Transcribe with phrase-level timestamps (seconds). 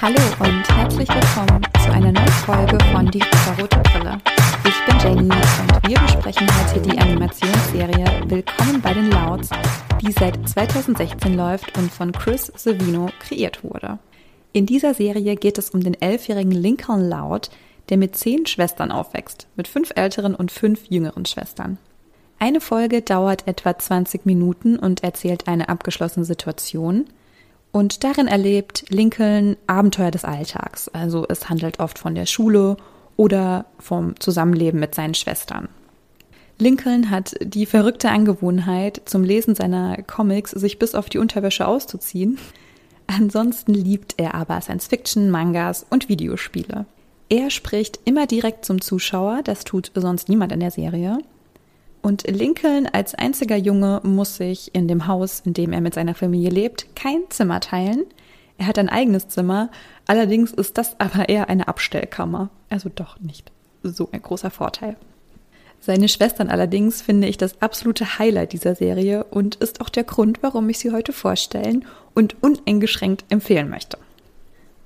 [0.00, 3.20] Hallo und herzlich willkommen zu einer neuen Folge von Die
[3.60, 4.20] rote Brille.
[4.64, 9.50] Ich bin Jenny und wir besprechen heute die Animationsserie Willkommen bei den Louds,
[10.00, 13.98] die seit 2016 läuft und von Chris Savino kreiert wurde.
[14.52, 17.50] In dieser Serie geht es um den elfjährigen Lincoln Loud,
[17.88, 21.76] der mit zehn Schwestern aufwächst, mit fünf älteren und fünf jüngeren Schwestern.
[22.38, 27.06] Eine Folge dauert etwa 20 Minuten und erzählt eine abgeschlossene Situation–
[27.72, 30.88] und darin erlebt Lincoln Abenteuer des Alltags.
[30.88, 32.76] Also es handelt oft von der Schule
[33.16, 35.68] oder vom Zusammenleben mit seinen Schwestern.
[36.58, 42.38] Lincoln hat die verrückte Angewohnheit, zum Lesen seiner Comics sich bis auf die Unterwäsche auszuziehen.
[43.06, 46.86] Ansonsten liebt er aber Science-Fiction, Mangas und Videospiele.
[47.28, 51.18] Er spricht immer direkt zum Zuschauer, das tut sonst niemand in der Serie.
[52.08, 56.14] Und Lincoln als einziger Junge muss sich in dem Haus, in dem er mit seiner
[56.14, 58.06] Familie lebt, kein Zimmer teilen.
[58.56, 59.70] Er hat ein eigenes Zimmer,
[60.06, 62.48] allerdings ist das aber eher eine Abstellkammer.
[62.70, 64.96] Also doch nicht so ein großer Vorteil.
[65.80, 70.42] Seine Schwestern allerdings finde ich das absolute Highlight dieser Serie und ist auch der Grund,
[70.42, 73.98] warum ich sie heute vorstellen und uneingeschränkt empfehlen möchte.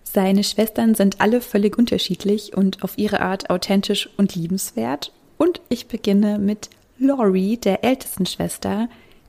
[0.02, 5.12] Seine Schwestern sind alle völlig unterschiedlich und auf ihre Art authentisch und liebenswert.
[5.38, 6.68] Und ich beginne mit
[7.02, 8.88] Lori, der ältesten Schwester,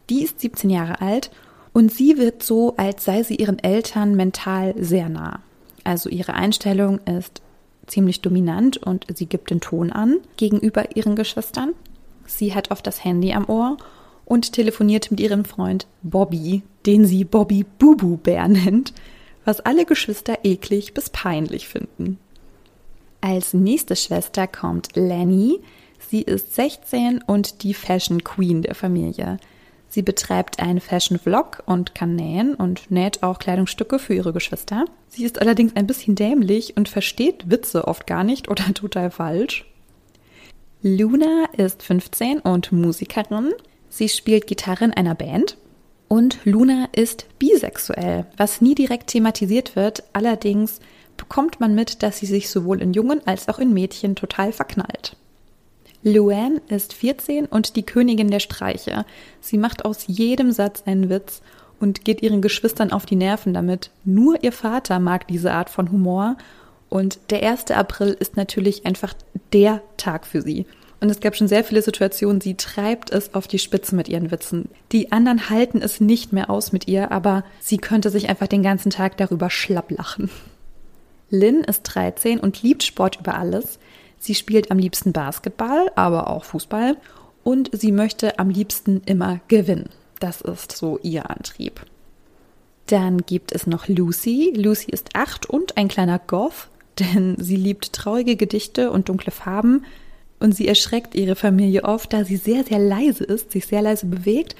[0.09, 1.31] die ist 17 Jahre alt
[1.73, 5.39] und sie wird so, als sei sie ihren Eltern mental sehr nah.
[5.83, 7.41] Also ihre Einstellung ist
[7.87, 11.73] ziemlich dominant und sie gibt den Ton an gegenüber ihren Geschwistern.
[12.25, 13.77] Sie hat oft das Handy am Ohr
[14.25, 18.93] und telefoniert mit ihrem Freund Bobby, den sie Bobby Bubu Bär nennt,
[19.45, 22.17] was alle Geschwister eklig bis peinlich finden.
[23.19, 25.59] Als nächste Schwester kommt Lenny,
[26.13, 29.37] Sie ist 16 und die Fashion Queen der Familie.
[29.89, 34.85] Sie betreibt einen Fashion Vlog und kann nähen und näht auch Kleidungsstücke für ihre Geschwister.
[35.07, 39.65] Sie ist allerdings ein bisschen dämlich und versteht Witze oft gar nicht oder total falsch.
[40.83, 43.51] Luna ist 15 und Musikerin.
[43.89, 45.57] Sie spielt Gitarre in einer Band.
[46.09, 50.03] Und Luna ist bisexuell, was nie direkt thematisiert wird.
[50.13, 50.79] Allerdings
[51.17, 55.17] bekommt man mit, dass sie sich sowohl in Jungen als auch in Mädchen total verknallt.
[56.03, 59.05] Luann ist 14 und die Königin der Streiche.
[59.39, 61.41] Sie macht aus jedem Satz einen Witz
[61.79, 63.89] und geht ihren Geschwistern auf die Nerven damit.
[64.03, 66.37] Nur ihr Vater mag diese Art von Humor
[66.89, 67.71] und der 1.
[67.71, 69.13] April ist natürlich einfach
[69.53, 70.65] der Tag für sie.
[70.99, 74.31] Und es gab schon sehr viele Situationen, sie treibt es auf die Spitze mit ihren
[74.31, 74.69] Witzen.
[74.93, 78.63] Die anderen halten es nicht mehr aus mit ihr, aber sie könnte sich einfach den
[78.63, 80.29] ganzen Tag darüber schlapp lachen.
[81.29, 83.79] Lynn ist 13 und liebt Sport über alles.
[84.23, 86.95] Sie spielt am liebsten Basketball, aber auch Fußball
[87.43, 89.89] und sie möchte am liebsten immer gewinnen.
[90.21, 91.85] Das ist so ihr Antrieb.
[92.85, 94.53] Dann gibt es noch Lucy.
[94.55, 96.69] Lucy ist acht und ein kleiner Goth,
[96.99, 99.83] denn sie liebt traurige Gedichte und dunkle Farben
[100.39, 104.05] und sie erschreckt ihre Familie oft, da sie sehr, sehr leise ist, sich sehr leise
[104.05, 104.55] bewegt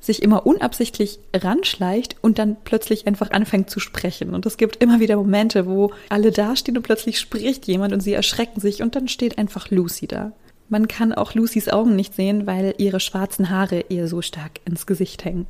[0.00, 4.34] sich immer unabsichtlich ranschleicht und dann plötzlich einfach anfängt zu sprechen.
[4.34, 8.14] Und es gibt immer wieder Momente, wo alle dastehen und plötzlich spricht jemand und sie
[8.14, 10.32] erschrecken sich und dann steht einfach Lucy da.
[10.70, 14.86] Man kann auch Lucys Augen nicht sehen, weil ihre schwarzen Haare ihr so stark ins
[14.86, 15.46] Gesicht hängen.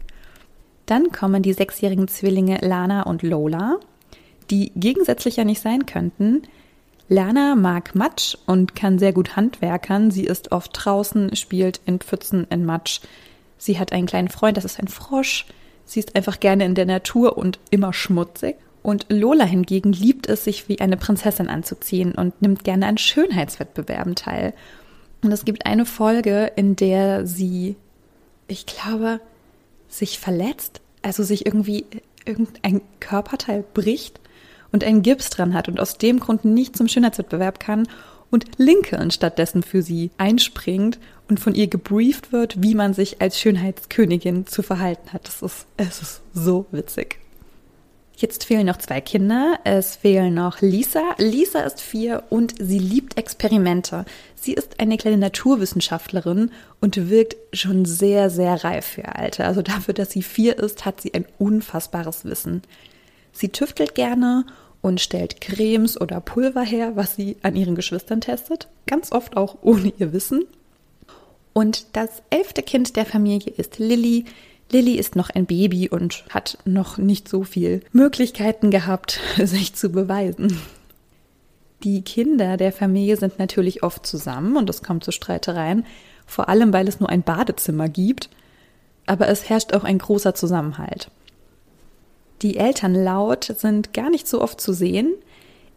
[0.86, 3.78] Dann kommen die sechsjährigen Zwillinge Lana und Lola,
[4.50, 6.42] die gegensätzlicher nicht sein könnten.
[7.08, 10.10] Lana mag Matsch und kann sehr gut handwerkern.
[10.10, 13.00] Sie ist oft draußen, spielt in Pfützen in Matsch.
[13.60, 15.44] Sie hat einen kleinen Freund, das ist ein Frosch.
[15.84, 18.56] Sie ist einfach gerne in der Natur und immer schmutzig.
[18.82, 24.14] Und Lola hingegen liebt es, sich wie eine Prinzessin anzuziehen und nimmt gerne an Schönheitswettbewerben
[24.14, 24.54] teil.
[25.22, 27.76] Und es gibt eine Folge, in der sie,
[28.48, 29.20] ich glaube,
[29.88, 31.84] sich verletzt, also sich irgendwie
[32.24, 34.20] irgendein Körperteil bricht
[34.72, 37.86] und einen Gips dran hat und aus dem Grund nicht zum Schönheitswettbewerb kann
[38.30, 40.98] und Lincoln stattdessen für sie einspringt
[41.30, 45.28] und von ihr gebrieft wird, wie man sich als Schönheitskönigin zu verhalten hat.
[45.28, 47.18] Das ist, es ist so witzig.
[48.16, 49.58] Jetzt fehlen noch zwei Kinder.
[49.64, 51.14] Es fehlen noch Lisa.
[51.16, 54.04] Lisa ist vier und sie liebt Experimente.
[54.34, 56.50] Sie ist eine kleine Naturwissenschaftlerin
[56.80, 59.46] und wirkt schon sehr, sehr reif für ihr Alter.
[59.46, 62.60] Also dafür, dass sie vier ist, hat sie ein unfassbares Wissen.
[63.32, 64.44] Sie tüftelt gerne
[64.82, 69.58] und stellt Cremes oder Pulver her, was sie an ihren Geschwistern testet, ganz oft auch
[69.62, 70.44] ohne ihr Wissen.
[71.60, 74.24] Und das elfte Kind der Familie ist Lilly.
[74.72, 79.90] Lilly ist noch ein Baby und hat noch nicht so viel Möglichkeiten gehabt, sich zu
[79.90, 80.58] beweisen.
[81.82, 85.84] Die Kinder der Familie sind natürlich oft zusammen und es kommt zu Streitereien,
[86.24, 88.30] vor allem weil es nur ein Badezimmer gibt,
[89.04, 91.10] aber es herrscht auch ein großer Zusammenhalt.
[92.40, 95.12] Die Eltern laut sind gar nicht so oft zu sehen.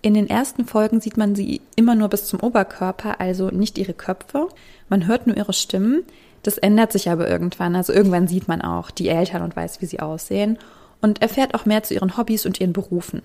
[0.03, 3.93] In den ersten Folgen sieht man sie immer nur bis zum Oberkörper, also nicht ihre
[3.93, 4.49] Köpfe.
[4.89, 6.03] Man hört nur ihre Stimmen.
[6.43, 7.73] Das ändert sich aber irgendwann.
[7.73, 10.59] Also irgendwann sieht man auch die Eltern und weiß, wie sie aussehen
[11.01, 13.21] und erfährt auch mehr zu ihren Hobbys und ihren Berufen.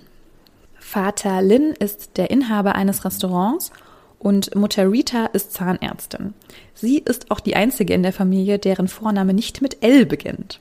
[0.79, 3.73] Vater Lin ist der Inhaber eines Restaurants
[4.21, 6.33] und Mutter Rita ist Zahnärztin.
[6.75, 10.61] Sie ist auch die einzige in der Familie, deren Vorname nicht mit L beginnt.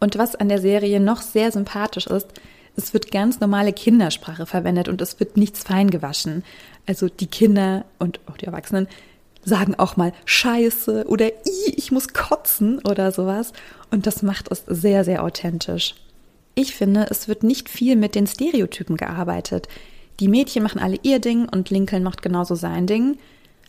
[0.00, 2.28] Und was an der Serie noch sehr sympathisch ist,
[2.76, 6.44] es wird ganz normale Kindersprache verwendet und es wird nichts fein gewaschen.
[6.86, 8.88] Also die Kinder und auch die Erwachsenen
[9.44, 11.30] sagen auch mal Scheiße oder
[11.76, 13.52] ich muss kotzen oder sowas.
[13.90, 15.94] Und das macht es sehr, sehr authentisch.
[16.54, 19.68] Ich finde, es wird nicht viel mit den Stereotypen gearbeitet.
[20.20, 23.16] Die Mädchen machen alle ihr Ding und Lincoln macht genauso sein Ding.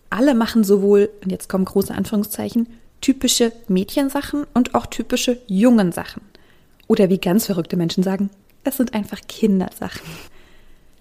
[0.10, 2.68] Alle machen sowohl, und jetzt kommen große Anführungszeichen,
[3.00, 6.22] typische Mädchensachen und auch typische jungen Sachen.
[6.88, 8.32] Oder wie ganz verrückte Menschen sagen,
[8.70, 10.08] es sind einfach Kindersachen.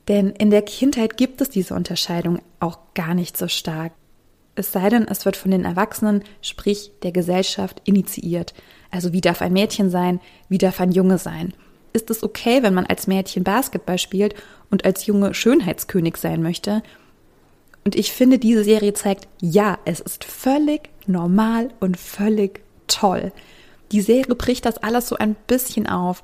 [0.08, 3.92] Denn in der Kindheit gibt es diese Unterscheidung auch gar nicht so stark.
[4.54, 8.54] Es sei denn, es wird von den Erwachsenen, sprich der Gesellschaft, initiiert.
[8.90, 11.52] Also wie darf ein Mädchen sein, wie darf ein Junge sein?
[11.92, 14.34] Ist es okay, wenn man als Mädchen Basketball spielt
[14.70, 16.82] und als Junge Schönheitskönig sein möchte?
[17.84, 23.32] Und ich finde, diese Serie zeigt, ja, es ist völlig normal und völlig toll.
[23.92, 26.22] Die Serie bricht das alles so ein bisschen auf.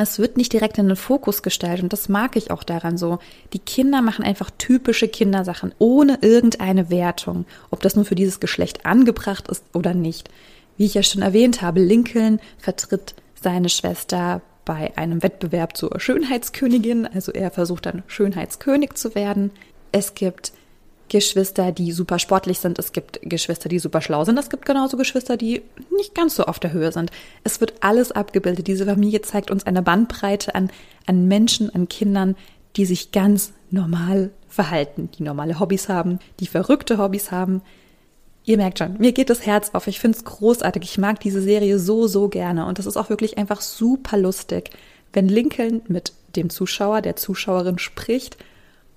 [0.00, 3.18] Es wird nicht direkt in den Fokus gestellt und das mag ich auch daran so.
[3.52, 8.86] Die Kinder machen einfach typische Kindersachen ohne irgendeine Wertung, ob das nur für dieses Geschlecht
[8.86, 10.28] angebracht ist oder nicht.
[10.76, 17.06] Wie ich ja schon erwähnt habe, Lincoln vertritt seine Schwester bei einem Wettbewerb zur Schönheitskönigin,
[17.06, 19.50] also er versucht dann Schönheitskönig zu werden.
[19.92, 20.52] Es gibt
[21.08, 22.78] Geschwister, die super sportlich sind.
[22.78, 24.38] Es gibt Geschwister, die super schlau sind.
[24.38, 25.62] Es gibt genauso Geschwister, die
[25.96, 27.10] nicht ganz so auf der Höhe sind.
[27.44, 28.66] Es wird alles abgebildet.
[28.66, 30.70] Diese Familie zeigt uns eine Bandbreite an,
[31.06, 32.36] an Menschen, an Kindern,
[32.76, 37.62] die sich ganz normal verhalten, die normale Hobbys haben, die verrückte Hobbys haben.
[38.44, 39.86] Ihr merkt schon, mir geht das Herz auf.
[39.86, 40.82] Ich finde es großartig.
[40.82, 42.66] Ich mag diese Serie so, so gerne.
[42.66, 44.70] Und das ist auch wirklich einfach super lustig,
[45.12, 48.36] wenn Lincoln mit dem Zuschauer, der Zuschauerin spricht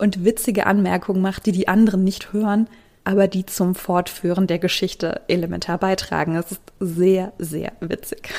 [0.01, 2.67] und witzige Anmerkungen macht, die die anderen nicht hören,
[3.03, 6.35] aber die zum Fortführen der Geschichte elementar beitragen.
[6.35, 8.29] Es ist sehr, sehr witzig.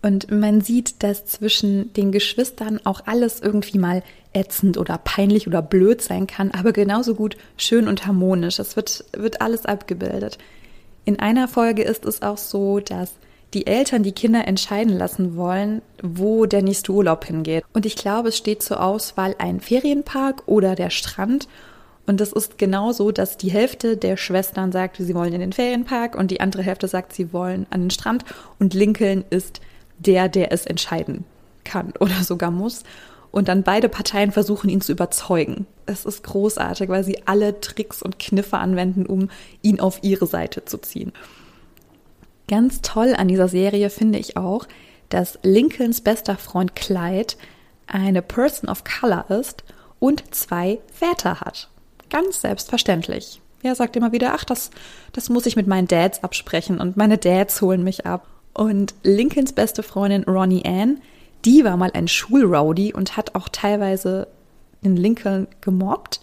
[0.00, 5.60] Und man sieht, dass zwischen den Geschwistern auch alles irgendwie mal ätzend oder peinlich oder
[5.60, 8.58] blöd sein kann, aber genauso gut schön und harmonisch.
[8.58, 10.38] Es wird, wird alles abgebildet.
[11.04, 13.12] In einer Folge ist es auch so, dass
[13.54, 17.64] die Eltern die Kinder entscheiden lassen wollen, wo der nächste Urlaub hingeht.
[17.72, 21.48] Und ich glaube, es steht zur Auswahl ein Ferienpark oder der Strand.
[22.06, 26.16] Und es ist genauso, dass die Hälfte der Schwestern sagt, sie wollen in den Ferienpark
[26.16, 28.24] und die andere Hälfte sagt, sie wollen an den Strand.
[28.58, 29.60] Und Lincoln ist
[29.98, 31.24] der, der es entscheiden
[31.62, 32.82] kann oder sogar muss.
[33.30, 35.66] Und dann beide Parteien versuchen, ihn zu überzeugen.
[35.86, 39.28] Es ist großartig, weil sie alle Tricks und Kniffe anwenden, um
[39.60, 41.12] ihn auf ihre Seite zu ziehen.
[42.48, 44.66] Ganz toll an dieser Serie finde ich auch,
[45.08, 47.34] dass Lincolns bester Freund Clyde
[47.86, 49.64] eine Person of Color ist
[49.98, 51.68] und zwei Väter hat.
[52.10, 53.40] Ganz selbstverständlich.
[53.62, 54.70] Er sagt immer wieder, ach, das,
[55.12, 58.26] das muss ich mit meinen Dads absprechen und meine Dads holen mich ab.
[58.52, 61.00] Und Lincolns beste Freundin Ronnie Ann,
[61.44, 64.28] die war mal ein Schulrowdy und hat auch teilweise
[64.82, 66.20] den Lincoln gemobbt.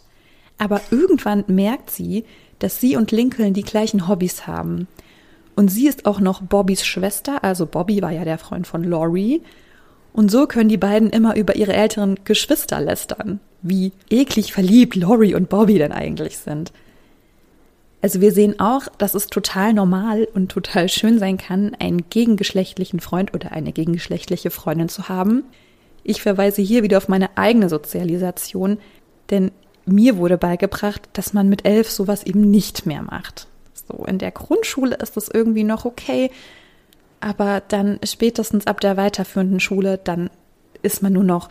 [0.57, 2.25] Aber irgendwann merkt sie,
[2.59, 4.87] dass sie und Lincoln die gleichen Hobbys haben.
[5.61, 9.43] Und sie ist auch noch Bobbys Schwester, also Bobby war ja der Freund von Laurie.
[10.11, 15.35] Und so können die beiden immer über ihre älteren Geschwister lästern, wie eklig verliebt Laurie
[15.35, 16.73] und Bobby denn eigentlich sind.
[18.01, 22.99] Also wir sehen auch, dass es total normal und total schön sein kann, einen gegengeschlechtlichen
[22.99, 25.43] Freund oder eine gegengeschlechtliche Freundin zu haben.
[26.03, 28.79] Ich verweise hier wieder auf meine eigene Sozialisation,
[29.29, 29.51] denn
[29.85, 33.45] mir wurde beigebracht, dass man mit elf sowas eben nicht mehr macht.
[33.91, 36.31] So in der Grundschule ist es irgendwie noch okay,
[37.19, 40.29] aber dann spätestens ab der weiterführenden Schule, dann
[40.81, 41.49] ist man nur noch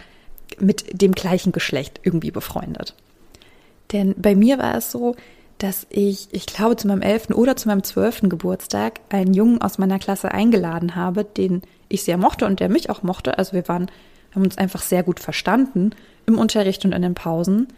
[0.59, 2.95] mit dem gleichen Geschlecht irgendwie befreundet.
[3.93, 5.17] Denn bei mir war es so,
[5.59, 9.79] dass ich, ich glaube, zu meinem elften oder zu meinem zwölften Geburtstag einen Jungen aus
[9.79, 13.37] meiner Klasse eingeladen habe, den ich sehr mochte und der mich auch mochte.
[13.39, 13.91] Also wir waren,
[14.35, 15.91] haben uns einfach sehr gut verstanden
[16.27, 17.69] im Unterricht und in den Pausen.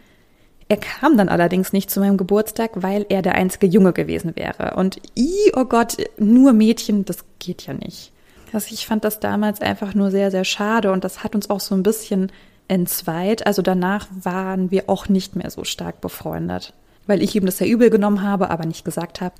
[0.73, 4.73] Er kam dann allerdings nicht zu meinem Geburtstag, weil er der einzige Junge gewesen wäre.
[4.75, 8.11] Und i, oh Gott, nur Mädchen, das geht ja nicht.
[8.51, 11.59] Also ich fand das damals einfach nur sehr, sehr schade und das hat uns auch
[11.59, 12.31] so ein bisschen
[12.67, 13.45] entzweit.
[13.45, 16.73] Also danach waren wir auch nicht mehr so stark befreundet,
[17.05, 19.35] weil ich ihm das sehr übel genommen habe, aber nicht gesagt habe.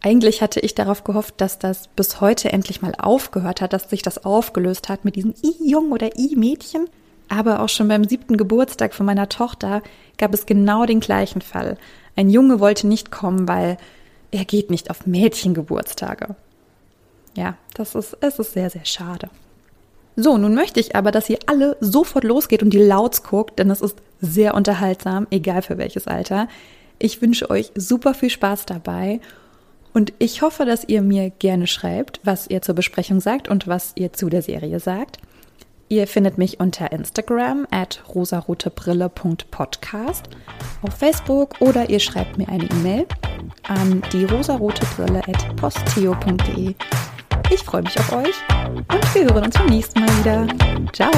[0.00, 4.02] Eigentlich hatte ich darauf gehofft, dass das bis heute endlich mal aufgehört hat, dass sich
[4.02, 6.86] das aufgelöst hat mit diesem I-Jung oder I-Mädchen.
[7.30, 9.82] Aber auch schon beim siebten Geburtstag von meiner Tochter
[10.18, 11.78] gab es genau den gleichen Fall.
[12.16, 13.78] Ein Junge wollte nicht kommen, weil
[14.32, 16.34] er geht nicht auf Mädchengeburtstage.
[17.36, 19.30] Ja, das ist, es ist sehr, sehr schade.
[20.16, 23.70] So, nun möchte ich aber, dass ihr alle sofort losgeht und die Louds guckt, denn
[23.70, 26.48] es ist sehr unterhaltsam, egal für welches Alter.
[26.98, 29.20] Ich wünsche euch super viel Spaß dabei
[29.94, 33.92] und ich hoffe, dass ihr mir gerne schreibt, was ihr zur Besprechung sagt und was
[33.94, 35.18] ihr zu der Serie sagt.
[35.92, 40.28] Ihr findet mich unter Instagram at rosarotebrille.podcast,
[40.82, 43.08] auf Facebook oder ihr schreibt mir eine E-Mail
[43.66, 46.76] an die rosarotebrille at posteo.de.
[47.50, 48.36] Ich freue mich auf euch
[48.68, 50.46] und wir hören uns beim nächsten Mal wieder.
[50.92, 51.10] Ciao!